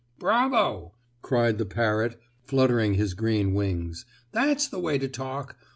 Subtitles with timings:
[0.17, 4.03] "Bravo!" cried the parrot, fluttering his green wings.
[4.31, 5.57] "That's the way to talk.